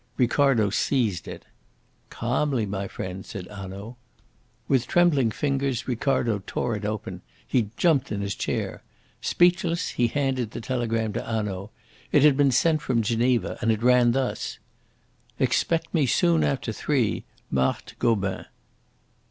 Ricardo 0.17 0.71
seized 0.71 1.27
it. 1.27 1.45
"Calmly, 2.09 2.65
my 2.65 2.87
friend," 2.87 3.23
said 3.23 3.45
Hanaud. 3.51 3.97
With 4.67 4.87
trembling 4.87 5.29
fingers 5.29 5.87
Ricardo 5.87 6.41
tore 6.47 6.75
it 6.75 6.85
open. 6.85 7.21
He 7.45 7.69
jumped 7.77 8.11
in 8.11 8.19
his 8.21 8.33
chair. 8.33 8.81
Speechless, 9.21 9.89
he 9.89 10.07
handed 10.07 10.49
the 10.49 10.59
telegram 10.59 11.13
to 11.13 11.21
Hanaud. 11.23 11.69
It 12.11 12.23
had 12.23 12.35
been 12.35 12.49
sent 12.49 12.81
from 12.81 13.03
Geneva, 13.03 13.59
and 13.61 13.71
it 13.71 13.83
ran 13.83 14.13
thus: 14.13 14.57
"Expect 15.37 15.93
me 15.93 16.07
soon 16.07 16.43
after 16.43 16.71
three. 16.73 17.23
MARTHE 17.51 17.93
GOBIN." 17.99 18.45